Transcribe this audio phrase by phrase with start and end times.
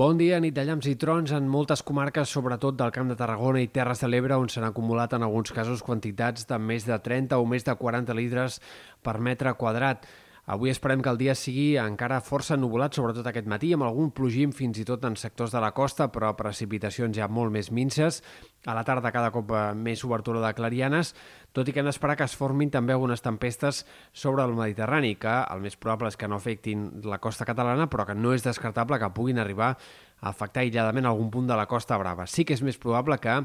[0.00, 3.60] Bon dia, nit de llamps i trons en moltes comarques, sobretot del Camp de Tarragona
[3.60, 7.36] i Terres de l'Ebre, on s'han acumulat en alguns casos quantitats de més de 30
[7.36, 8.56] o més de 40 litres
[9.04, 10.08] per metre quadrat.
[10.50, 14.50] Avui esperem que el dia sigui encara força nuvolat, sobretot aquest matí, amb algun plogim
[14.50, 18.18] fins i tot en sectors de la costa, però precipitacions ja molt més minces.
[18.66, 21.14] A la tarda cada cop eh, més obertura de clarianes,
[21.54, 25.38] tot i que hem d'esperar que es formin també algunes tempestes sobre el Mediterrani, que
[25.54, 28.98] el més probable és que no afectin la costa catalana, però que no és descartable
[28.98, 32.26] que puguin arribar a afectar aïlladament algun punt de la Costa Brava.
[32.26, 33.38] Sí que és més probable que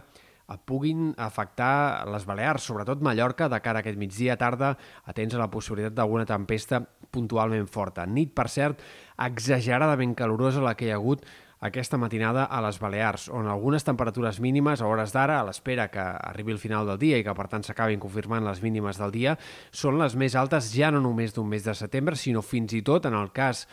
[0.66, 4.76] puguin afectar les Balears, sobretot Mallorca, de cara a aquest migdia tarda,
[5.09, 8.05] atents a la possibilitat d'alguna tempesta puntualment forta.
[8.05, 8.84] Nit, per cert,
[9.26, 11.26] exageradament calorosa la que hi ha hagut
[11.66, 16.03] aquesta matinada a les Balears, on algunes temperatures mínimes a hores d'ara, a l'espera que
[16.03, 19.38] arribi el final del dia i que per tant s'acabin confirmant les mínimes del dia,
[19.72, 23.08] són les més altes ja no només d'un mes de setembre, sinó fins i tot
[23.09, 23.66] en el cas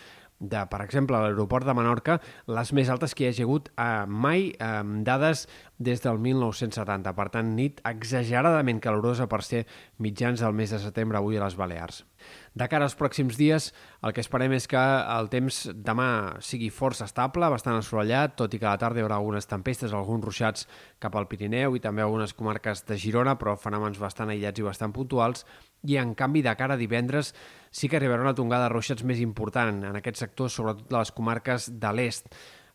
[0.43, 2.19] de, per exemple, l'aeroport de Menorca,
[2.51, 4.73] les més altes que hi hagi hagut eh, mai eh,
[5.07, 5.47] dades
[5.83, 7.13] des del 1970.
[7.19, 9.65] Per tant, nit exageradament calorosa per ser
[10.03, 12.05] mitjans del mes de setembre avui a les Balears.
[12.55, 13.71] De cara als pròxims dies,
[14.05, 18.61] el que esperem és que el temps demà sigui força estable, bastant assolellat, tot i
[18.61, 20.69] que a la tarda hi haurà algunes tempestes, alguns ruixats
[21.03, 24.95] cap al Pirineu i també algunes comarques de Girona, però fenòmens bastant aïllats i bastant
[24.95, 25.47] puntuals,
[25.89, 27.33] i en canvi de cara a divendres
[27.73, 31.11] sí que arribarà una tongada de ruixats més important en aquest sector, sobretot de les
[31.17, 32.29] comarques de l'est,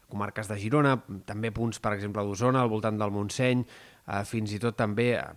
[0.09, 0.95] comarques de Girona,
[1.27, 5.27] també punts, per exemple, d'Osona, al voltant del Montseny, eh, fins i tot també eh,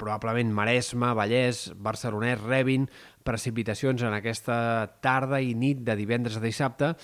[0.00, 2.88] probablement Maresme, Vallès, Barcelonès rebin
[3.26, 4.58] precipitacions en aquesta
[5.04, 6.94] tarda i nit de divendres a dissabte,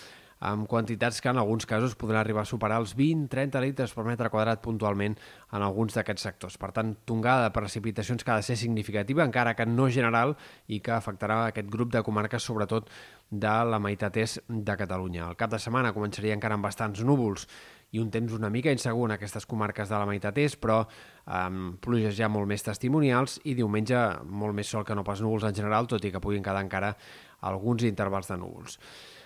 [0.45, 4.29] amb quantitats que en alguns casos podran arribar a superar els 20-30 litres per metre
[4.33, 6.59] quadrat puntualment en alguns d'aquests sectors.
[6.61, 10.37] Per tant, tongada de precipitacions que ha de ser significativa, encara que no general,
[10.69, 12.91] i que afectarà aquest grup de comarques, sobretot
[13.41, 15.29] de la meitat est de Catalunya.
[15.29, 17.49] El cap de setmana començaria encara amb bastants núvols
[17.95, 20.81] i un temps una mica insegur en aquestes comarques de la meitat est, però
[21.31, 25.47] amb pluges ja molt més testimonials i diumenge molt més sol que no pas núvols
[25.47, 26.95] en general, tot i que puguin quedar encara
[27.47, 28.79] alguns intervals de núvols.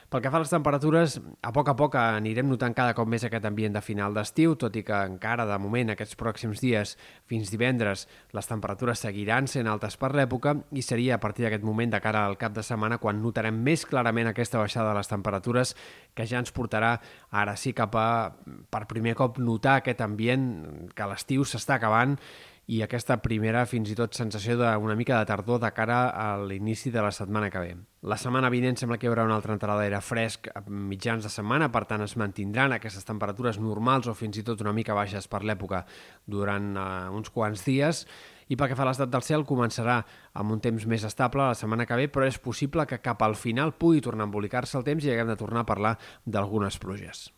[0.08, 3.26] Pel que fa a les temperatures, a poc a poc anirem notant cada cop més
[3.28, 6.94] aquest ambient de final d'estiu, tot i que encara de moment aquests pròxims dies
[7.28, 11.92] fins divendres les temperatures seguiran sent altes per l'època i seria a partir d'aquest moment
[11.92, 15.76] de cara al cap de setmana quan notarem més clarament aquesta baixada de les temperatures
[16.16, 16.96] que ja ens portarà
[17.28, 18.08] ara sí cap a
[18.72, 22.16] per primer cop notar aquest ambient que l'estiu s'està acabant
[22.68, 26.90] i aquesta primera fins i tot sensació d'una mica de tardor de cara a l'inici
[26.92, 27.70] de la setmana que ve.
[28.04, 31.32] La setmana vinent sembla que hi haurà una altra entrada d'aire fresc a mitjans de
[31.32, 35.30] setmana, per tant es mantindran aquestes temperatures normals o fins i tot una mica baixes
[35.32, 35.86] per l'època
[36.26, 38.04] durant uh, uns quants dies
[38.52, 40.02] i pel que fa a l'estat del cel començarà
[40.36, 43.36] amb un temps més estable la setmana que ve, però és possible que cap al
[43.36, 45.96] final pugui tornar a embolicar-se el temps i haguem de tornar a parlar
[46.26, 47.30] d'algunes pluges.